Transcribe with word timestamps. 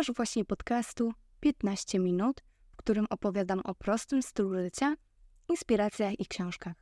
Słuchasz 0.00 0.16
właśnie 0.16 0.44
podcastu 0.44 1.12
15 1.40 1.98
minut, 1.98 2.40
w 2.72 2.76
którym 2.76 3.06
opowiadam 3.10 3.60
o 3.60 3.74
prostym 3.74 4.22
stylu 4.22 4.54
życia, 4.54 4.94
inspiracjach 5.48 6.20
i 6.20 6.26
książkach. 6.26 6.76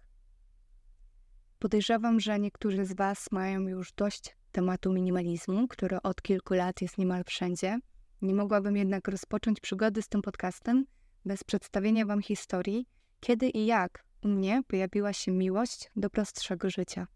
Podejrzewam, 1.58 2.20
że 2.20 2.38
niektórzy 2.38 2.84
z 2.84 2.96
Was 2.96 3.32
mają 3.32 3.60
już 3.60 3.92
dość 3.92 4.36
tematu 4.52 4.92
minimalizmu, 4.92 5.68
który 5.68 6.02
od 6.02 6.22
kilku 6.22 6.54
lat 6.54 6.82
jest 6.82 6.98
niemal 6.98 7.24
wszędzie. 7.24 7.78
Nie 8.22 8.34
mogłabym 8.34 8.76
jednak 8.76 9.08
rozpocząć 9.08 9.60
przygody 9.60 10.02
z 10.02 10.08
tym 10.08 10.22
podcastem 10.22 10.86
bez 11.24 11.44
przedstawienia 11.44 12.06
Wam 12.06 12.22
historii, 12.22 12.86
kiedy 13.20 13.48
i 13.48 13.66
jak 13.66 14.04
u 14.24 14.28
mnie 14.28 14.62
pojawiła 14.68 15.12
się 15.12 15.32
miłość 15.32 15.90
do 15.96 16.10
prostszego 16.10 16.70
życia. 16.70 17.06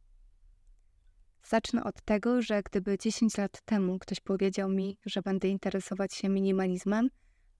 Zacznę 1.42 1.84
od 1.84 2.02
tego, 2.02 2.42
że 2.42 2.62
gdyby 2.62 2.98
10 2.98 3.38
lat 3.38 3.60
temu 3.64 3.98
ktoś 3.98 4.20
powiedział 4.20 4.68
mi, 4.68 4.98
że 5.06 5.22
będę 5.22 5.48
interesować 5.48 6.14
się 6.14 6.28
minimalizmem, 6.28 7.08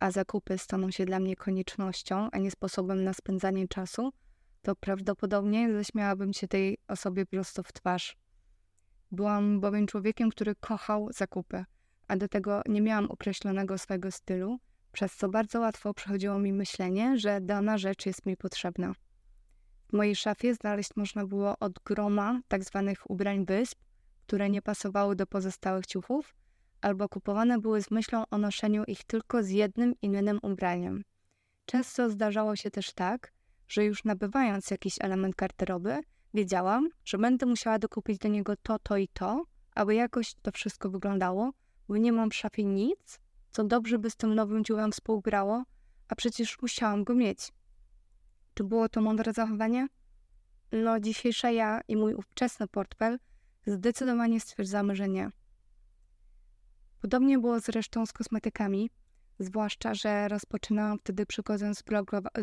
a 0.00 0.10
zakupy 0.10 0.58
staną 0.58 0.90
się 0.90 1.04
dla 1.04 1.20
mnie 1.20 1.36
koniecznością, 1.36 2.28
a 2.32 2.38
nie 2.38 2.50
sposobem 2.50 3.04
na 3.04 3.12
spędzanie 3.12 3.68
czasu, 3.68 4.12
to 4.62 4.76
prawdopodobnie 4.76 5.72
zaśmiałabym 5.72 6.32
się 6.32 6.48
tej 6.48 6.78
osobie 6.88 7.26
prosto 7.26 7.62
w 7.62 7.72
twarz. 7.72 8.16
Byłam 9.10 9.60
bowiem 9.60 9.86
człowiekiem, 9.86 10.30
który 10.30 10.54
kochał 10.54 11.08
zakupy, 11.12 11.64
a 12.08 12.16
do 12.16 12.28
tego 12.28 12.62
nie 12.68 12.80
miałam 12.80 13.10
określonego 13.10 13.78
swojego 13.78 14.10
stylu, 14.10 14.58
przez 14.92 15.16
co 15.16 15.28
bardzo 15.28 15.60
łatwo 15.60 15.94
przychodziło 15.94 16.38
mi 16.38 16.52
myślenie, 16.52 17.18
że 17.18 17.40
dana 17.40 17.78
rzecz 17.78 18.06
jest 18.06 18.26
mi 18.26 18.36
potrzebna. 18.36 18.92
W 19.92 19.94
mojej 19.94 20.16
szafie 20.16 20.54
znaleźć 20.54 20.96
można 20.96 21.26
było 21.26 21.58
od 21.58 21.72
groma 21.84 22.40
tak 22.48 22.64
zwanych 22.64 23.10
ubrań 23.10 23.44
wysp, 23.44 23.78
które 24.26 24.50
nie 24.50 24.62
pasowały 24.62 25.16
do 25.16 25.26
pozostałych 25.26 25.86
ciuchów, 25.86 26.34
albo 26.80 27.08
kupowane 27.08 27.58
były 27.58 27.82
z 27.82 27.90
myślą 27.90 28.24
o 28.30 28.38
noszeniu 28.38 28.84
ich 28.84 29.04
tylko 29.04 29.42
z 29.42 29.48
jednym 29.48 29.94
innym 30.02 30.38
ubraniem. 30.42 31.04
Często 31.66 32.10
zdarzało 32.10 32.56
się 32.56 32.70
też 32.70 32.92
tak, 32.92 33.32
że 33.68 33.84
już 33.84 34.04
nabywając 34.04 34.70
jakiś 34.70 34.94
element 35.00 35.34
garderoby, 35.36 36.00
wiedziałam, 36.34 36.88
że 37.04 37.18
będę 37.18 37.46
musiała 37.46 37.78
dokupić 37.78 38.18
do 38.18 38.28
niego 38.28 38.54
to, 38.62 38.78
to 38.78 38.96
i 38.96 39.08
to, 39.08 39.44
aby 39.74 39.94
jakoś 39.94 40.34
to 40.34 40.50
wszystko 40.52 40.90
wyglądało, 40.90 41.50
bo 41.88 41.96
nie 41.96 42.12
mam 42.12 42.30
w 42.30 42.34
szafie 42.34 42.64
nic, 42.64 43.20
co 43.50 43.64
dobrze 43.64 43.98
by 43.98 44.10
z 44.10 44.16
tym 44.16 44.34
nowym 44.34 44.64
ciuchem 44.64 44.92
współgrało, 44.92 45.64
a 46.08 46.14
przecież 46.14 46.62
musiałam 46.62 47.04
go 47.04 47.14
mieć. 47.14 47.52
Czy 48.54 48.64
było 48.64 48.88
to 48.88 49.00
mądre 49.00 49.32
zachowanie? 49.32 49.86
No, 50.72 51.00
dzisiejsza 51.00 51.50
ja 51.50 51.80
i 51.88 51.96
mój 51.96 52.14
ówczesny 52.14 52.68
portfel 52.68 53.18
zdecydowanie 53.66 54.40
stwierdzamy, 54.40 54.96
że 54.96 55.08
nie. 55.08 55.30
Podobnie 57.00 57.38
było 57.38 57.60
zresztą 57.60 58.06
z 58.06 58.12
kosmetykami, 58.12 58.90
zwłaszcza, 59.38 59.94
że 59.94 60.28
rozpoczynałam 60.28 60.98
wtedy 60.98 61.26
przygodę 61.26 61.74
z 61.74 61.82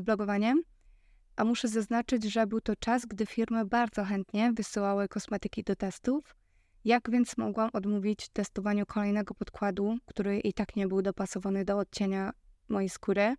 blogowaniem, 0.02 0.64
a 1.36 1.44
muszę 1.44 1.68
zaznaczyć, 1.68 2.24
że 2.24 2.48
był 2.48 2.62
to 2.62 2.76
czas, 2.76 3.06
gdy 3.06 3.26
firmy 3.26 3.66
bardzo 3.66 4.04
chętnie 4.06 4.54
wysyłały 4.54 5.08
kosmetyki 5.08 5.64
do 5.64 5.76
testów. 5.76 6.36
Jak 6.86 7.12
więc 7.12 7.38
mogłam 7.38 7.70
odmówić 7.74 8.30
testowaniu 8.30 8.86
kolejnego 8.86 9.34
podkładu, 9.34 9.98
który 10.06 10.40
i 10.40 10.54
tak 10.54 10.76
nie 10.76 10.88
był 10.88 11.02
dopasowany 11.02 11.66
do 11.66 11.78
odcienia 11.78 12.32
mojej 12.70 12.90
skóry? 12.90 13.36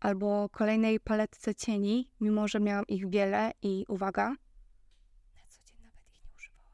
Albo 0.00 0.48
kolejnej 0.48 1.00
paletce 1.00 1.54
cieni, 1.54 2.10
mimo 2.20 2.48
że 2.48 2.60
miałam 2.60 2.86
ich 2.86 3.10
wiele 3.10 3.52
i 3.62 3.84
uwaga, 3.88 4.28
na 4.28 5.46
co 5.48 5.62
dzień 5.64 5.76
nawet 5.84 6.08
ich 6.08 6.24
nie 6.24 6.30
używałam. 6.36 6.72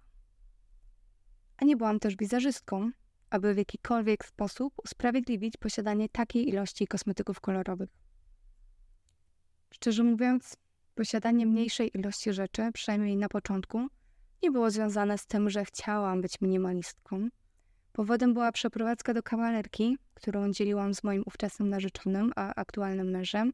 A 1.56 1.64
nie 1.64 1.77
byłam 1.77 2.01
też 2.01 2.17
wizerzystką, 2.17 2.90
aby 3.30 3.55
w 3.55 3.56
jakikolwiek 3.56 4.24
sposób 4.24 4.74
usprawiedliwić 4.84 5.56
posiadanie 5.56 6.08
takiej 6.08 6.48
ilości 6.48 6.86
kosmetyków 6.86 7.40
kolorowych. 7.40 7.90
Szczerze 9.74 10.02
mówiąc, 10.02 10.56
posiadanie 10.95 11.46
mniejszej 11.46 11.90
ilości 11.98 12.33
rzeczy, 12.33 12.70
przynajmniej 12.74 13.17
na 13.17 13.28
początku, 13.28 13.86
nie 14.42 14.51
było 14.51 14.70
związane 14.70 15.18
z 15.18 15.27
tym, 15.27 15.51
że 15.51 15.64
chciałam 15.64 16.20
być 16.20 16.40
minimalistką, 16.40 17.28
Powodem 17.96 18.34
była 18.34 18.52
przeprowadzka 18.52 19.14
do 19.14 19.23
kawalerki, 19.23 19.98
którą 20.14 20.52
dzieliłam 20.52 20.95
z 20.95 21.05
moim 21.05 21.23
ówczesnym 21.27 21.68
narzeczonym, 21.68 22.33
a 22.36 22.55
aktualnym 22.55 23.11
mężem. 23.11 23.52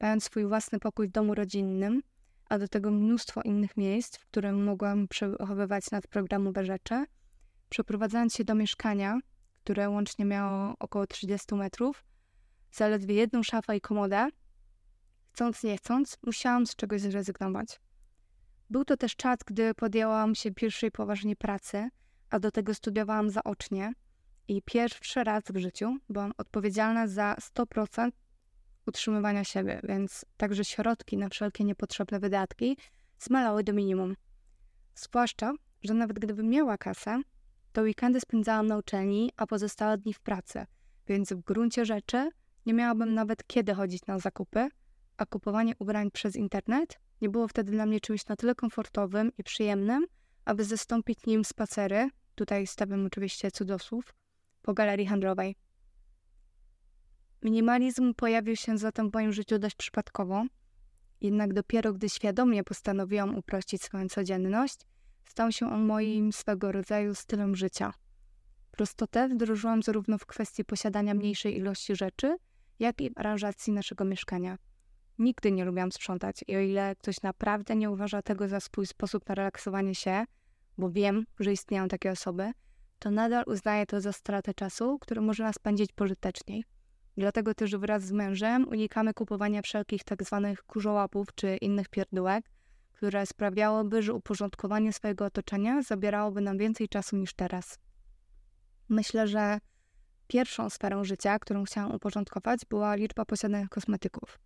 Mając 0.00 0.24
swój 0.24 0.46
własny 0.46 0.78
pokój 0.78 1.08
w 1.08 1.10
domu 1.12 1.34
rodzinnym, 1.34 2.02
a 2.48 2.58
do 2.58 2.68
tego 2.68 2.90
mnóstwo 2.90 3.42
innych 3.42 3.76
miejsc, 3.76 4.16
w 4.16 4.26
którym 4.26 4.64
mogłam 4.64 5.08
przechowywać 5.08 5.90
nadprogramowe 5.90 6.64
rzeczy, 6.64 7.04
przeprowadzając 7.68 8.34
się 8.34 8.44
do 8.44 8.54
mieszkania, 8.54 9.18
które 9.64 9.90
łącznie 9.90 10.24
miało 10.24 10.74
około 10.78 11.06
30 11.06 11.54
metrów, 11.54 12.04
zaledwie 12.72 13.14
jedną 13.14 13.42
szafę 13.42 13.76
i 13.76 13.80
komodę, 13.80 14.28
chcąc 15.32 15.62
nie 15.62 15.76
chcąc, 15.76 16.18
musiałam 16.26 16.66
z 16.66 16.76
czegoś 16.76 17.00
zrezygnować. 17.00 17.80
Był 18.70 18.84
to 18.84 18.96
też 18.96 19.16
czas, 19.16 19.38
gdy 19.46 19.74
podjęłam 19.74 20.34
się 20.34 20.52
pierwszej 20.52 20.90
poważnie 20.90 21.36
pracy– 21.36 21.88
a 22.32 22.38
do 22.38 22.50
tego 22.50 22.74
studiowałam 22.74 23.30
zaocznie 23.30 23.92
i 24.48 24.62
pierwszy 24.62 25.24
raz 25.24 25.44
w 25.44 25.56
życiu 25.56 25.96
byłam 26.08 26.32
odpowiedzialna 26.38 27.06
za 27.06 27.36
100% 27.56 28.10
utrzymywania 28.86 29.44
siebie, 29.44 29.80
więc 29.84 30.24
także 30.36 30.64
środki 30.64 31.16
na 31.16 31.28
wszelkie 31.28 31.64
niepotrzebne 31.64 32.20
wydatki 32.20 32.76
zmalały 33.18 33.64
do 33.64 33.72
minimum. 33.72 34.16
Zwłaszcza, 34.94 35.52
że 35.82 35.94
nawet 35.94 36.18
gdybym 36.18 36.48
miała 36.48 36.78
kasę, 36.78 37.20
to 37.72 37.82
weekendy 37.82 38.20
spędzałam 38.20 38.66
na 38.66 38.76
uczelni, 38.76 39.30
a 39.36 39.46
pozostałe 39.46 39.98
dni 39.98 40.14
w 40.14 40.20
pracy, 40.20 40.66
więc 41.06 41.32
w 41.32 41.40
gruncie 41.40 41.84
rzeczy 41.84 42.30
nie 42.66 42.74
miałabym 42.74 43.14
nawet 43.14 43.46
kiedy 43.46 43.74
chodzić 43.74 44.06
na 44.06 44.18
zakupy, 44.18 44.68
a 45.16 45.26
kupowanie 45.26 45.74
ubrań 45.78 46.10
przez 46.10 46.36
internet 46.36 46.98
nie 47.20 47.28
było 47.28 47.48
wtedy 47.48 47.72
dla 47.72 47.86
mnie 47.86 48.00
czymś 48.00 48.26
na 48.26 48.36
tyle 48.36 48.54
komfortowym 48.54 49.32
i 49.38 49.44
przyjemnym, 49.44 50.06
aby 50.44 50.64
zastąpić 50.64 51.26
nim 51.26 51.44
spacery 51.44 52.10
tutaj 52.34 52.66
stawiam 52.66 53.06
oczywiście 53.06 53.50
cudosłów, 53.50 54.14
po 54.62 54.74
galerii 54.74 55.06
handlowej. 55.06 55.56
Minimalizm 57.42 58.14
pojawił 58.14 58.56
się 58.56 58.78
zatem 58.78 59.10
w 59.10 59.14
moim 59.14 59.32
życiu 59.32 59.58
dość 59.58 59.76
przypadkowo, 59.76 60.44
jednak 61.20 61.52
dopiero 61.52 61.92
gdy 61.92 62.08
świadomie 62.08 62.64
postanowiłam 62.64 63.36
uprościć 63.36 63.82
swoją 63.82 64.08
codzienność, 64.08 64.76
stał 65.24 65.52
się 65.52 65.72
on 65.72 65.86
moim 65.86 66.32
swego 66.32 66.72
rodzaju 66.72 67.14
stylem 67.14 67.56
życia. 67.56 67.92
Prostotę 68.70 69.28
wdrożyłam 69.28 69.82
zarówno 69.82 70.18
w 70.18 70.26
kwestii 70.26 70.64
posiadania 70.64 71.14
mniejszej 71.14 71.56
ilości 71.56 71.96
rzeczy, 71.96 72.36
jak 72.78 73.00
i 73.00 73.10
aranżacji 73.16 73.72
naszego 73.72 74.04
mieszkania. 74.04 74.58
Nigdy 75.18 75.52
nie 75.52 75.64
lubiłam 75.64 75.92
sprzątać 75.92 76.44
i 76.48 76.56
o 76.56 76.60
ile 76.60 76.96
ktoś 76.96 77.22
naprawdę 77.22 77.76
nie 77.76 77.90
uważa 77.90 78.22
tego 78.22 78.48
za 78.48 78.60
swój 78.60 78.86
sposób 78.86 79.28
na 79.28 79.34
relaksowanie 79.34 79.94
się, 79.94 80.24
bo 80.82 80.90
wiem, 80.90 81.24
że 81.40 81.52
istnieją 81.52 81.88
takie 81.88 82.10
osoby, 82.10 82.52
to 82.98 83.10
nadal 83.10 83.44
uznaję 83.46 83.86
to 83.86 84.00
za 84.00 84.12
stratę 84.12 84.54
czasu, 84.54 84.98
który 84.98 85.20
można 85.20 85.52
spędzić 85.52 85.92
pożyteczniej. 85.92 86.64
Dlatego 87.16 87.54
też 87.54 87.76
wraz 87.76 88.02
z 88.02 88.12
mężem 88.12 88.68
unikamy 88.68 89.14
kupowania 89.14 89.62
wszelkich 89.62 90.04
tak 90.04 90.22
zwanych 90.22 90.62
kurzołapów 90.62 91.34
czy 91.34 91.56
innych 91.56 91.88
pierdółek, 91.88 92.50
które 92.92 93.26
sprawiałoby, 93.26 94.02
że 94.02 94.14
uporządkowanie 94.14 94.92
swojego 94.92 95.24
otoczenia 95.24 95.82
zabierałoby 95.82 96.40
nam 96.40 96.58
więcej 96.58 96.88
czasu 96.88 97.16
niż 97.16 97.34
teraz. 97.34 97.78
Myślę, 98.88 99.28
że 99.28 99.58
pierwszą 100.26 100.70
sferą 100.70 101.04
życia, 101.04 101.38
którą 101.38 101.64
chciałam 101.64 101.94
uporządkować, 101.94 102.60
była 102.70 102.94
liczba 102.94 103.24
posiadanych 103.24 103.68
kosmetyków. 103.68 104.38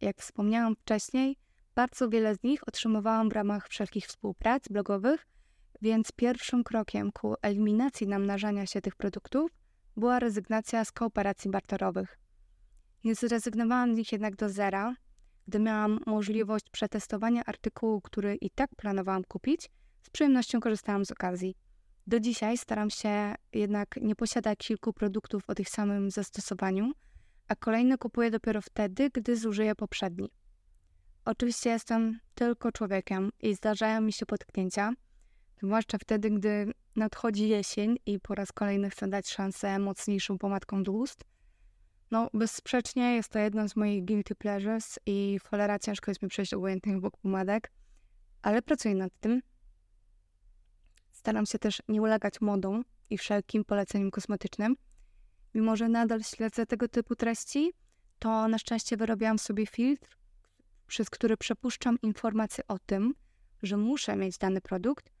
Jak 0.00 0.16
wspomniałam 0.18 0.76
wcześniej, 0.76 1.36
bardzo 1.74 2.08
wiele 2.08 2.34
z 2.34 2.42
nich 2.42 2.68
otrzymywałam 2.68 3.28
w 3.28 3.32
ramach 3.32 3.68
wszelkich 3.68 4.06
współprac 4.06 4.68
blogowych 4.68 5.26
więc 5.82 6.12
pierwszym 6.12 6.64
krokiem 6.64 7.12
ku 7.12 7.34
eliminacji 7.42 8.08
namnażania 8.08 8.66
się 8.66 8.80
tych 8.80 8.96
produktów 8.96 9.50
była 9.96 10.18
rezygnacja 10.18 10.84
z 10.84 10.92
kooperacji 10.92 11.50
barterowych. 11.50 12.18
Nie 13.04 13.14
zrezygnowałam 13.14 13.94
z 13.94 13.98
nich 13.98 14.12
jednak 14.12 14.36
do 14.36 14.48
zera, 14.48 14.94
gdy 15.48 15.58
miałam 15.58 16.00
możliwość 16.06 16.70
przetestowania 16.70 17.44
artykułu, 17.46 18.00
który 18.00 18.36
i 18.36 18.50
tak 18.50 18.70
planowałam 18.76 19.24
kupić, 19.24 19.70
z 20.02 20.10
przyjemnością 20.10 20.60
korzystałam 20.60 21.04
z 21.04 21.10
okazji. 21.10 21.54
Do 22.06 22.20
dzisiaj 22.20 22.58
staram 22.58 22.90
się 22.90 23.34
jednak 23.52 23.96
nie 24.02 24.14
posiadać 24.16 24.58
kilku 24.58 24.92
produktów 24.92 25.42
o 25.46 25.54
tych 25.54 25.68
samym 25.68 26.10
zastosowaniu, 26.10 26.92
a 27.48 27.56
kolejne 27.56 27.98
kupuję 27.98 28.30
dopiero 28.30 28.62
wtedy, 28.62 29.10
gdy 29.10 29.36
zużyję 29.36 29.74
poprzedni. 29.74 30.30
Oczywiście 31.24 31.70
jestem 31.70 32.18
tylko 32.34 32.72
człowiekiem 32.72 33.30
i 33.40 33.54
zdarzają 33.54 34.00
mi 34.00 34.12
się 34.12 34.26
potknięcia, 34.26 34.92
Zwłaszcza 35.62 35.98
wtedy, 35.98 36.30
gdy 36.30 36.72
nadchodzi 36.96 37.48
jesień 37.48 37.96
i 38.06 38.20
po 38.20 38.34
raz 38.34 38.52
kolejny 38.52 38.90
chcę 38.90 39.08
dać 39.08 39.28
szansę 39.28 39.78
mocniejszą 39.78 40.38
pomadką 40.38 40.82
do 40.82 40.92
ust. 40.92 41.24
No, 42.10 42.28
bezsprzecznie 42.34 43.14
jest 43.14 43.28
to 43.28 43.38
jedno 43.38 43.68
z 43.68 43.76
moich 43.76 44.04
guilty 44.04 44.34
pleasures 44.34 44.98
i 45.06 45.38
cholera 45.50 45.78
ciężko 45.78 46.10
jest 46.10 46.22
mi 46.22 46.28
przejść 46.28 46.54
obojętnych 46.54 47.00
bok 47.00 47.16
pomadek, 47.16 47.72
ale 48.42 48.62
pracuję 48.62 48.94
nad 48.94 49.12
tym. 49.20 49.42
Staram 51.12 51.46
się 51.46 51.58
też 51.58 51.82
nie 51.88 52.02
ulegać 52.02 52.40
modom 52.40 52.84
i 53.10 53.18
wszelkim 53.18 53.64
poleceniom 53.64 54.10
kosmetycznym. 54.10 54.76
mimo 55.54 55.76
że 55.76 55.88
nadal 55.88 56.22
śledzę 56.22 56.66
tego 56.66 56.88
typu 56.88 57.16
treści, 57.16 57.72
to 58.18 58.48
na 58.48 58.58
szczęście 58.58 58.96
wyrobiłam 58.96 59.38
sobie 59.38 59.66
filtr, 59.66 60.18
przez 60.86 61.10
który 61.10 61.36
przepuszczam 61.36 61.98
informacje 62.02 62.64
o 62.68 62.78
tym, 62.78 63.14
że 63.62 63.76
muszę 63.76 64.16
mieć 64.16 64.38
dany 64.38 64.60
produkt. 64.60 65.11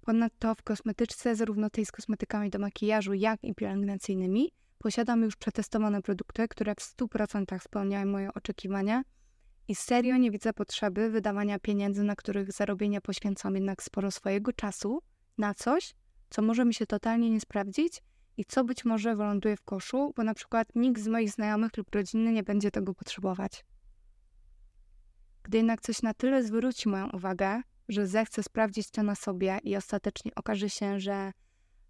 Ponadto 0.00 0.54
w 0.54 0.62
kosmetyczce, 0.62 1.36
zarówno 1.36 1.70
tej 1.70 1.86
z 1.86 1.92
kosmetykami 1.92 2.50
do 2.50 2.58
makijażu, 2.58 3.14
jak 3.14 3.44
i 3.44 3.54
pielęgnacyjnymi, 3.54 4.52
posiadam 4.78 5.22
już 5.22 5.36
przetestowane 5.36 6.02
produkty, 6.02 6.48
które 6.48 6.74
w 6.74 6.78
100% 6.78 7.58
spełniają 7.58 8.06
moje 8.06 8.34
oczekiwania 8.34 9.02
i 9.68 9.74
serio 9.74 10.16
nie 10.16 10.30
widzę 10.30 10.52
potrzeby 10.52 11.10
wydawania 11.10 11.58
pieniędzy, 11.58 12.02
na 12.02 12.16
których 12.16 12.52
zarobienie 12.52 13.00
poświęcam 13.00 13.54
jednak 13.54 13.82
sporo 13.82 14.10
swojego 14.10 14.52
czasu 14.52 15.02
na 15.38 15.54
coś, 15.54 15.94
co 16.30 16.42
może 16.42 16.64
mi 16.64 16.74
się 16.74 16.86
totalnie 16.86 17.30
nie 17.30 17.40
sprawdzić 17.40 18.02
i 18.36 18.44
co 18.44 18.64
być 18.64 18.84
może 18.84 19.16
wyląduje 19.16 19.56
w 19.56 19.62
koszu, 19.62 20.12
bo 20.16 20.24
na 20.24 20.34
przykład 20.34 20.68
nikt 20.74 21.00
z 21.02 21.08
moich 21.08 21.30
znajomych 21.30 21.76
lub 21.76 21.94
rodziny 21.94 22.32
nie 22.32 22.42
będzie 22.42 22.70
tego 22.70 22.94
potrzebować. 22.94 23.64
Gdy 25.42 25.58
jednak 25.58 25.80
coś 25.80 26.02
na 26.02 26.14
tyle 26.14 26.42
zwróci 26.42 26.88
moją 26.88 27.10
uwagę, 27.10 27.62
że 27.90 28.06
zechcę 28.06 28.42
sprawdzić 28.42 28.90
to 28.90 29.02
na 29.02 29.14
sobie 29.14 29.58
i 29.62 29.76
ostatecznie 29.76 30.32
okaże 30.34 30.70
się, 30.70 31.00
że 31.00 31.32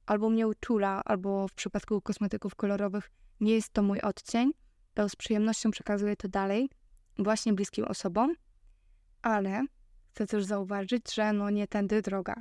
albo 0.07 0.31
mnie 0.31 0.49
uczula, 0.49 1.03
albo 1.05 1.49
w 1.49 1.53
przypadku 1.53 2.01
kosmetyków 2.01 2.55
kolorowych 2.55 3.11
nie 3.41 3.55
jest 3.55 3.73
to 3.73 3.83
mój 3.83 4.01
odcień, 4.01 4.53
to 4.95 5.09
z 5.09 5.17
przyjemnością 5.17 5.71
przekazuję 5.71 6.17
to 6.17 6.29
dalej, 6.29 6.71
właśnie 7.19 7.53
bliskim 7.53 7.85
osobom, 7.85 8.35
ale 9.23 9.65
chcę 10.11 10.27
też 10.27 10.45
zauważyć, 10.45 11.15
że 11.15 11.33
no 11.33 11.51
nie 11.51 11.67
tędy 11.67 12.03
droga. 12.03 12.35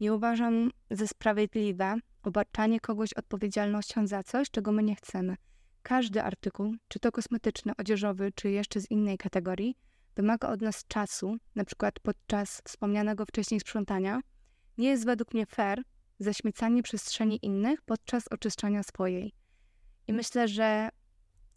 Nie 0.00 0.14
uważam 0.14 0.70
za 0.90 1.06
sprawiedliwe 1.06 1.94
obarczanie 2.22 2.80
kogoś 2.80 3.12
odpowiedzialnością 3.12 4.06
za 4.06 4.22
coś, 4.22 4.50
czego 4.50 4.72
my 4.72 4.82
nie 4.82 4.96
chcemy. 4.96 5.36
Każdy 5.82 6.22
artykuł, 6.22 6.74
czy 6.88 6.98
to 6.98 7.12
kosmetyczny, 7.12 7.72
odzieżowy, 7.78 8.32
czy 8.34 8.50
jeszcze 8.50 8.80
z 8.80 8.90
innej 8.90 9.18
kategorii, 9.18 9.76
wymaga 10.16 10.48
od 10.48 10.60
nas 10.60 10.84
czasu, 10.86 11.36
na 11.54 11.64
przykład 11.64 12.00
podczas 12.00 12.62
wspomnianego 12.64 13.26
wcześniej 13.26 13.60
sprzątania. 13.60 14.20
Nie 14.78 14.88
jest 14.88 15.04
według 15.04 15.34
mnie 15.34 15.46
fair 15.46 15.82
zaśmiecanie 16.18 16.82
przestrzeni 16.82 17.38
innych 17.42 17.82
podczas 17.82 18.28
oczyszczania 18.28 18.82
swojej. 18.82 19.32
I 20.06 20.12
myślę, 20.12 20.48
że 20.48 20.88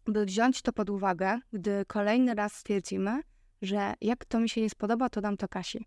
by 0.05 0.25
wziąć 0.25 0.61
to 0.61 0.73
pod 0.73 0.89
uwagę, 0.89 1.39
gdy 1.53 1.85
kolejny 1.87 2.33
raz 2.33 2.53
stwierdzimy, 2.53 3.21
że 3.61 3.93
jak 4.01 4.25
to 4.25 4.39
mi 4.39 4.49
się 4.49 4.61
nie 4.61 4.69
spodoba, 4.69 5.09
to 5.09 5.21
dam 5.21 5.37
to 5.37 5.47
Kasi. 5.47 5.85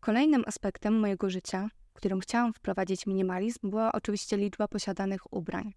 Kolejnym 0.00 0.42
aspektem 0.46 1.00
mojego 1.00 1.30
życia, 1.30 1.68
którym 1.92 2.20
chciałam 2.20 2.52
wprowadzić 2.52 3.06
minimalizm, 3.06 3.70
była 3.70 3.92
oczywiście 3.92 4.36
liczba 4.36 4.68
posiadanych 4.68 5.32
ubrań. 5.32 5.74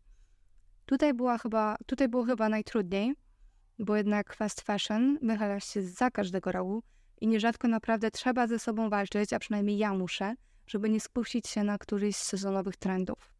Tutaj, 0.85 1.13
była 1.13 1.37
chyba, 1.37 1.75
tutaj 1.85 2.07
było 2.07 2.23
chyba 2.23 2.49
najtrudniej, 2.49 3.13
bo 3.79 3.95
jednak 3.95 4.35
fast 4.35 4.61
fashion 4.61 5.19
wychyla 5.21 5.59
się 5.59 5.81
za 5.81 6.11
każdego 6.11 6.51
rogu 6.51 6.83
i 7.21 7.27
nierzadko 7.27 7.67
naprawdę 7.67 8.11
trzeba 8.11 8.47
ze 8.47 8.59
sobą 8.59 8.89
walczyć, 8.89 9.33
a 9.33 9.39
przynajmniej 9.39 9.77
ja 9.77 9.93
muszę, 9.93 10.35
żeby 10.67 10.89
nie 10.89 10.99
spuścić 10.99 11.47
się 11.47 11.63
na 11.63 11.77
któryś 11.77 12.15
z 12.15 12.23
sezonowych 12.23 12.77
trendów. 12.77 13.33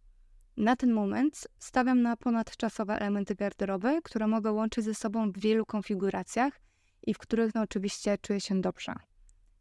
Na 0.58 0.76
ten 0.76 0.92
moment 0.92 1.48
stawiam 1.60 2.02
na 2.02 2.18
ponadczasowe 2.18 3.00
elementy 3.00 3.36
garderoby, 3.36 4.00
które 4.04 4.28
mogę 4.28 4.52
łączyć 4.52 4.86
ze 4.86 4.94
sobą 4.94 5.32
w 5.32 5.40
wielu 5.40 5.66
konfiguracjach 5.66 6.62
i 7.08 7.14
w 7.14 7.18
których 7.18 7.56
no 7.56 7.62
oczywiście 7.62 8.18
czuję 8.18 8.42
się 8.42 8.62
dobrze. 8.62 8.94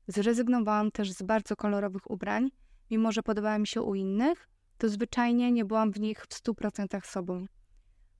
Zrezygnowałam 0.08 0.90
też 0.90 1.12
z 1.12 1.22
bardzo 1.22 1.56
kolorowych 1.56 2.10
ubrań, 2.10 2.50
mimo 2.90 3.12
że 3.12 3.22
podobały 3.22 3.58
mi 3.58 3.66
się 3.66 3.82
u 3.82 3.94
innych, 3.94 4.48
to 4.78 4.88
zwyczajnie 4.88 5.52
nie 5.52 5.64
byłam 5.64 5.92
w 5.92 6.00
nich 6.00 6.22
w 6.22 6.28
100% 6.28 7.06
sobą. 7.06 7.46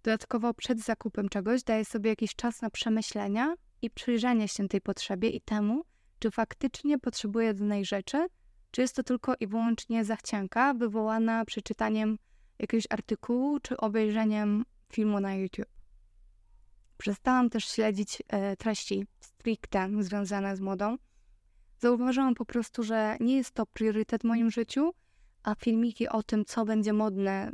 Dodatkowo 0.05 0.55
przed 0.55 0.81
zakupem 0.81 1.29
czegoś 1.29 1.63
daję 1.63 1.85
sobie 1.85 2.11
jakiś 2.11 2.35
czas 2.35 2.63
na 2.63 2.71
przemyślenia 2.71 3.55
i 3.83 3.91
przyjrzenie 3.91 4.49
się 4.49 4.69
tej 4.69 4.81
potrzebie 4.81 5.29
i 5.29 5.41
temu, 5.41 5.85
czy 6.19 6.31
faktycznie 6.31 6.99
potrzebuję 6.99 7.55
danej 7.55 7.85
rzeczy, 7.85 8.27
czy 8.71 8.81
jest 8.81 8.97
to 8.97 9.03
tylko 9.03 9.35
i 9.41 9.47
wyłącznie 9.47 10.05
zachcianka 10.05 10.75
wywołana 10.75 11.45
przeczytaniem 11.45 12.19
jakiegoś 12.59 12.85
artykułu 12.91 13.61
czy 13.61 13.77
obejrzeniem 13.77 14.65
filmu 14.93 15.21
na 15.21 15.35
YouTube. 15.35 15.67
Przestałam 16.99 17.51
też 17.51 17.65
śledzić 17.65 18.23
e, 18.29 18.57
treści 18.57 19.07
stricte 19.21 19.89
związane 20.01 20.57
z 20.57 20.61
modą. 20.61 20.97
Zauważyłam 21.79 22.35
po 22.35 22.45
prostu, 22.45 22.83
że 22.83 23.17
nie 23.21 23.37
jest 23.37 23.51
to 23.51 23.67
priorytet 23.67 24.23
w 24.23 24.25
moim 24.25 24.51
życiu, 24.51 24.93
a 25.43 25.55
filmiki 25.55 26.09
o 26.09 26.23
tym, 26.23 26.45
co 26.45 26.65
będzie 26.65 26.93
modne 26.93 27.53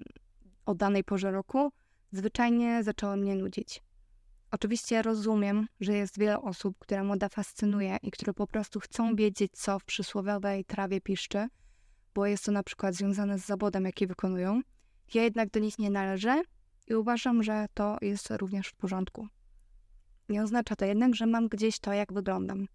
o 0.66 0.74
danej 0.74 1.04
porze 1.04 1.30
roku, 1.30 1.72
zwyczajnie 2.12 2.82
zaczęły 2.82 3.16
mnie 3.16 3.36
nudzić. 3.36 3.82
Oczywiście 4.50 5.02
rozumiem, 5.02 5.68
że 5.80 5.92
jest 5.92 6.18
wiele 6.18 6.40
osób, 6.40 6.78
które 6.78 7.04
moda 7.04 7.28
fascynuje 7.28 7.96
i 8.02 8.10
które 8.10 8.34
po 8.34 8.46
prostu 8.46 8.80
chcą 8.80 9.16
wiedzieć, 9.16 9.52
co 9.52 9.78
w 9.78 9.84
przysłowiowej 9.84 10.64
trawie 10.64 11.00
piszczy, 11.00 11.48
bo 12.14 12.26
jest 12.26 12.44
to 12.44 12.52
na 12.52 12.62
przykład 12.62 12.94
związane 12.94 13.38
z 13.38 13.46
zawodem, 13.46 13.84
jaki 13.84 14.06
wykonują. 14.06 14.60
Ja 15.14 15.22
jednak 15.22 15.50
do 15.50 15.60
nich 15.60 15.78
nie 15.78 15.90
należę 15.90 16.42
i 16.86 16.94
uważam, 16.94 17.42
że 17.42 17.66
to 17.74 17.96
jest 18.00 18.30
również 18.30 18.68
w 18.68 18.74
porządku. 18.74 19.28
Nie 20.28 20.42
oznacza 20.42 20.76
to 20.76 20.84
jednak, 20.84 21.14
że 21.14 21.26
mam 21.26 21.48
gdzieś 21.48 21.78
to, 21.78 21.92
jak 21.92 22.12
wyglądam. 22.12 22.66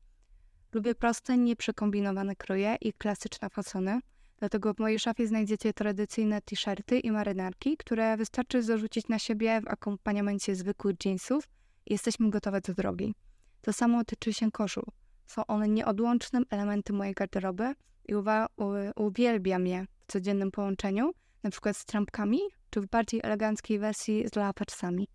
Lubię 0.74 0.96
proste, 0.96 1.38
nieprzekombinowane 1.38 2.36
kroje 2.36 2.76
i 2.82 2.94
klasyczne 2.94 3.50
fasony, 3.50 4.00
dlatego 4.40 4.74
w 4.74 4.80
mojej 4.80 5.00
szafie 5.00 5.28
znajdziecie 5.28 5.74
tradycyjne 5.74 6.42
t-shirty 6.42 7.00
i 7.00 7.12
marynarki, 7.12 7.78
które 7.78 8.18
wystarczy 8.18 8.64
zarzucić 8.64 9.08
na 9.08 9.20
siebie 9.20 9.62
w 9.62 9.68
akompaniamencie 9.68 10.56
zwykłych 10.56 10.96
jeansów 11.06 11.44
i 11.86 11.94
jesteśmy 11.94 12.30
gotowe 12.30 12.62
do 12.62 12.74
drogi. 12.74 13.16
To 13.62 13.74
samo 13.74 14.04
tyczy 14.04 14.34
się 14.34 14.52
koszul. 14.52 14.84
Są 15.28 15.46
one 15.46 15.68
nieodłącznym 15.68 16.46
elementem 16.50 16.96
mojej 16.96 17.14
garderoby 17.14 17.74
i 18.08 18.14
uwielbiam 18.96 19.68
je 19.68 19.86
w 20.08 20.12
codziennym 20.12 20.52
połączeniu, 20.52 21.12
na 21.44 21.50
przykład 21.50 21.78
z 21.78 21.86
trampkami, 21.86 22.40
czy 22.70 22.82
w 22.82 22.88
bardziej 22.88 23.22
eleganckiej 23.24 23.80
wersji 23.80 24.28
z 24.28 24.36
lapaczsami. 24.36 25.08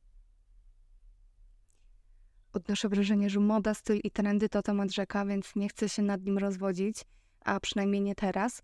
Odnoszę 2.53 2.89
wrażenie, 2.89 3.31
że 3.31 3.41
moda, 3.41 3.75
styl 3.75 4.01
i 4.05 4.11
trendy 4.11 4.49
to 4.49 4.63
temat 4.63 4.93
rzeka, 4.93 5.27
więc 5.27 5.57
nie 5.57 5.69
chcę 5.69 5.89
się 5.89 6.03
nad 6.03 6.25
nim 6.25 6.39
rozwodzić, 6.39 7.05
a 7.45 7.61
przynajmniej 7.61 8.01
nie 8.03 8.15
teraz, 8.15 8.63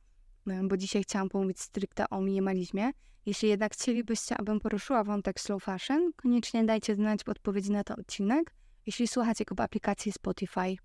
bo 0.69 0.77
dzisiaj 0.77 1.03
chciałam 1.03 1.29
pomówić 1.29 1.61
stricte 1.61 2.11
o 2.11 2.21
minimalizmie. 2.21 2.91
Jeśli 3.27 3.49
jednak 3.49 3.73
chcielibyście, 3.73 4.37
abym 4.37 4.61
poruszyła 4.61 5.05
wątek 5.05 5.41
slow 5.41 5.65
fashion, 5.65 6.13
koniecznie 6.17 6.65
dajcie 6.65 6.95
znać 6.95 7.25
w 7.25 7.29
odpowiedzi 7.29 7.71
na 7.71 7.85
ten 7.85 8.01
odcinek, 8.01 8.55
jeśli 8.87 9.09
słuchacie 9.09 9.45
go 9.45 9.55
w 9.55 9.61
aplikacji 9.61 10.13
Spotify. 10.13 10.77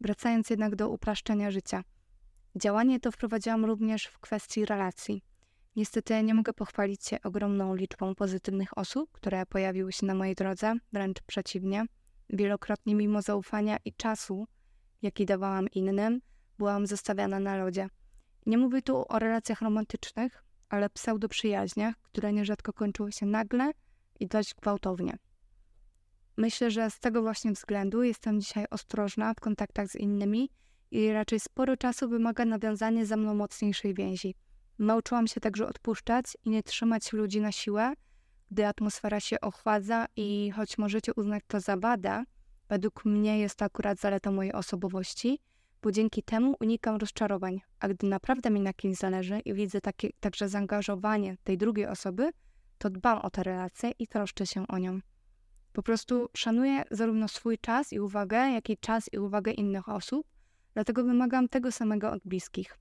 Wracając 0.00 0.50
jednak 0.50 0.76
do 0.76 0.88
upraszczenia 0.88 1.50
życia. 1.50 1.84
Działanie 2.56 3.00
to 3.00 3.12
wprowadziłam 3.12 3.64
również 3.64 4.04
w 4.06 4.18
kwestii 4.18 4.64
relacji. 4.64 5.22
Niestety 5.76 6.22
nie 6.22 6.34
mogę 6.34 6.52
pochwalić 6.52 7.06
się 7.06 7.16
ogromną 7.22 7.74
liczbą 7.74 8.14
pozytywnych 8.14 8.78
osób, 8.78 9.12
które 9.12 9.46
pojawiły 9.46 9.92
się 9.92 10.06
na 10.06 10.14
mojej 10.14 10.34
drodze, 10.34 10.74
wręcz 10.92 11.22
przeciwnie. 11.22 11.84
Wielokrotnie 12.30 12.94
mimo 12.94 13.22
zaufania 13.22 13.76
i 13.84 13.92
czasu, 13.92 14.46
jaki 15.02 15.26
dawałam 15.26 15.68
innym, 15.68 16.20
byłam 16.58 16.86
zostawiana 16.86 17.40
na 17.40 17.56
lodzie. 17.56 17.88
Nie 18.46 18.58
mówię 18.58 18.82
tu 18.82 19.04
o 19.08 19.18
relacjach 19.18 19.62
romantycznych, 19.62 20.44
ale 20.68 20.90
pseudoprzyjaźniach, 20.90 21.94
które 22.02 22.32
nierzadko 22.32 22.72
kończyły 22.72 23.12
się 23.12 23.26
nagle 23.26 23.70
i 24.20 24.26
dość 24.26 24.54
gwałtownie. 24.54 25.18
Myślę, 26.36 26.70
że 26.70 26.90
z 26.90 27.00
tego 27.00 27.22
właśnie 27.22 27.52
względu 27.52 28.02
jestem 28.02 28.40
dzisiaj 28.40 28.66
ostrożna 28.70 29.34
w 29.34 29.40
kontaktach 29.40 29.88
z 29.88 29.96
innymi 29.96 30.50
i 30.90 31.12
raczej 31.12 31.40
sporo 31.40 31.76
czasu 31.76 32.08
wymaga 32.08 32.44
nawiązanie 32.44 33.06
ze 33.06 33.16
mną 33.16 33.34
mocniejszej 33.34 33.94
więzi. 33.94 34.34
Nauczyłam 34.78 35.26
się 35.26 35.40
także 35.40 35.66
odpuszczać 35.68 36.26
i 36.44 36.50
nie 36.50 36.62
trzymać 36.62 37.12
ludzi 37.12 37.40
na 37.40 37.52
siłę, 37.52 37.94
gdy 38.50 38.66
atmosfera 38.66 39.20
się 39.20 39.40
ochładza 39.40 40.06
i 40.16 40.50
choć 40.56 40.78
możecie 40.78 41.14
uznać 41.14 41.42
to 41.46 41.60
za 41.60 41.76
wadę, 41.76 42.24
według 42.68 43.04
mnie 43.04 43.38
jest 43.38 43.56
to 43.56 43.64
akurat 43.64 43.98
zaleta 43.98 44.30
mojej 44.30 44.52
osobowości, 44.52 45.38
bo 45.86 45.92
dzięki 45.92 46.22
temu 46.22 46.56
unikam 46.60 46.96
rozczarowań, 46.96 47.60
a 47.80 47.88
gdy 47.88 48.06
naprawdę 48.06 48.50
mi 48.50 48.60
na 48.60 48.72
kimś 48.72 48.96
zależy 48.96 49.40
i 49.40 49.54
widzę 49.54 49.80
takie, 49.80 50.10
także 50.20 50.48
zaangażowanie 50.48 51.36
tej 51.44 51.58
drugiej 51.58 51.86
osoby, 51.86 52.30
to 52.78 52.90
dbam 52.90 53.18
o 53.18 53.30
tę 53.30 53.42
relację 53.42 53.90
i 53.98 54.06
troszczę 54.06 54.46
się 54.46 54.66
o 54.66 54.78
nią. 54.78 55.00
Po 55.72 55.82
prostu 55.82 56.28
szanuję 56.36 56.82
zarówno 56.90 57.28
swój 57.28 57.58
czas 57.58 57.92
i 57.92 58.00
uwagę, 58.00 58.36
jak 58.36 58.70
i 58.70 58.78
czas 58.78 59.12
i 59.12 59.18
uwagę 59.18 59.52
innych 59.52 59.88
osób, 59.88 60.26
dlatego 60.74 61.04
wymagam 61.04 61.48
tego 61.48 61.72
samego 61.72 62.12
od 62.12 62.22
bliskich. 62.24 62.78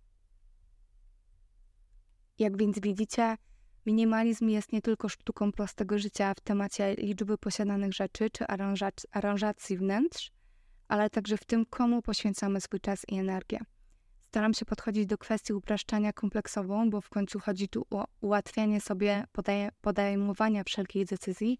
Jak 2.40 2.58
więc 2.58 2.80
widzicie, 2.80 3.38
minimalizm 3.86 4.50
jest 4.50 4.72
nie 4.72 4.82
tylko 4.82 5.10
sztuką 5.10 5.52
prostego 5.52 6.00
życia 6.00 6.34
w 6.34 6.40
temacie 6.40 6.96
liczby 6.96 7.38
posiadanych 7.38 7.94
rzeczy 7.94 8.30
czy 8.30 8.46
aranżacji 9.12 9.78
wnętrz, 9.78 10.35
ale 10.88 11.10
także 11.10 11.38
w 11.38 11.46
tym, 11.46 11.66
komu 11.66 12.02
poświęcamy 12.02 12.62
swój 12.62 12.80
czas 12.80 13.06
i 13.08 13.16
energię. 13.16 13.60
Staram 14.20 14.54
się 14.54 14.66
podchodzić 14.66 15.06
do 15.06 15.18
kwestii 15.18 15.54
upraszczania 15.54 16.14
kompleksową, 16.14 16.90
bo 16.90 17.02
w 17.02 17.10
końcu 17.10 17.40
chodzi 17.40 17.70
tu 17.70 17.86
o 17.90 18.06
ułatwianie 18.22 18.82
sobie 18.82 19.24
podejmowania 19.82 20.64
wszelkich 20.64 21.06
decyzji, 21.06 21.60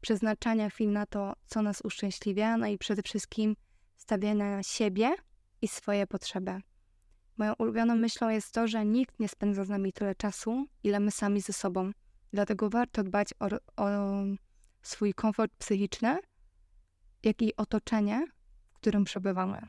przeznaczania 0.00 0.70
chwil 0.70 0.92
na 0.92 1.06
to, 1.06 1.32
co 1.46 1.62
nas 1.62 1.80
uszczęśliwia, 1.84 2.56
no 2.56 2.66
i 2.66 2.78
przede 2.78 3.02
wszystkim 3.02 3.56
stawiania 3.96 4.56
na 4.56 4.62
siebie 4.62 5.14
i 5.62 5.68
swoje 5.68 6.06
potrzeby. 6.06 6.60
Moją 7.36 7.54
ulubioną 7.58 7.96
myślą 7.96 8.28
jest 8.28 8.52
to, 8.52 8.68
że 8.68 8.84
nikt 8.84 9.20
nie 9.20 9.28
spędza 9.28 9.64
z 9.64 9.68
nami 9.68 9.92
tyle 9.92 10.14
czasu, 10.14 10.66
ile 10.82 11.00
my 11.00 11.10
sami 11.10 11.40
ze 11.40 11.52
sobą. 11.52 11.90
Dlatego 12.32 12.70
warto 12.70 13.02
dbać 13.02 13.28
o, 13.40 13.46
o 13.84 13.86
swój 14.82 15.14
komfort 15.14 15.52
psychiczny, 15.58 16.18
jak 17.22 17.42
i 17.42 17.56
otoczenie, 17.56 18.24
którym 18.80 19.04
przebywamy. 19.04 19.68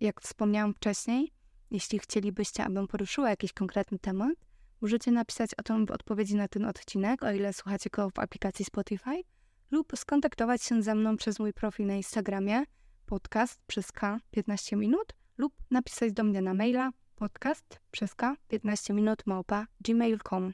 Jak 0.00 0.20
wspomniałam 0.20 0.74
wcześniej, 0.74 1.32
jeśli 1.70 1.98
chcielibyście, 1.98 2.64
abym 2.64 2.88
poruszyła 2.88 3.30
jakiś 3.30 3.52
konkretny 3.52 3.98
temat, 3.98 4.36
możecie 4.80 5.10
napisać 5.10 5.54
o 5.54 5.62
tym 5.62 5.86
w 5.86 5.90
odpowiedzi 5.90 6.36
na 6.36 6.48
ten 6.48 6.64
odcinek, 6.64 7.22
o 7.22 7.32
ile 7.32 7.52
słuchacie 7.52 7.90
go 7.90 8.10
w 8.10 8.18
aplikacji 8.18 8.64
Spotify, 8.64 9.22
lub 9.70 9.92
skontaktować 9.96 10.62
się 10.62 10.82
ze 10.82 10.94
mną 10.94 11.16
przez 11.16 11.38
mój 11.38 11.52
profil 11.52 11.86
na 11.86 11.94
Instagramie 11.94 12.64
podcast 13.06 13.60
przez 13.66 13.92
K 13.92 14.18
15 14.30 14.76
minut 14.76 15.12
lub 15.38 15.52
napisać 15.70 16.12
do 16.12 16.24
mnie 16.24 16.42
na 16.42 16.54
maila 16.54 16.90
podcast 17.14 17.80
przez 17.90 18.14
K 18.14 18.36
15 18.48 18.94
minut 18.94 19.26
małpa 19.26 19.66
gmail.com. 19.80 20.52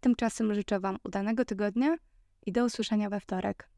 Tymczasem 0.00 0.54
życzę 0.54 0.80
Wam 0.80 0.98
udanego 1.04 1.44
tygodnia 1.44 1.96
i 2.46 2.52
do 2.52 2.64
usłyszenia 2.64 3.10
we 3.10 3.20
wtorek. 3.20 3.73